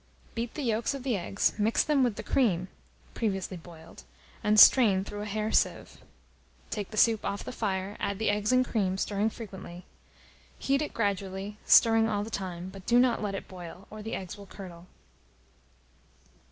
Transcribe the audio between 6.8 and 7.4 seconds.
the soup